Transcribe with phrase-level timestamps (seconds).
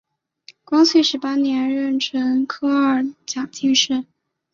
[0.65, 4.03] 光绪十八年壬辰科二甲进士。